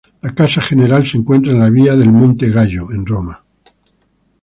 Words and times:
La 0.23 0.33
casa 0.33 0.61
general 0.61 1.05
se 1.05 1.15
encuentra 1.15 1.53
en 1.53 1.59
la 1.59 1.69
vía 1.69 1.95
del 1.95 2.09
Monte 2.11 2.49
Gallo 2.49 2.89
en 2.91 3.05
Roma. 3.05 3.43